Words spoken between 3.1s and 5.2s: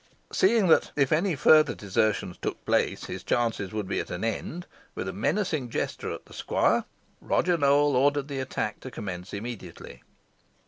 chances would be at an end, with a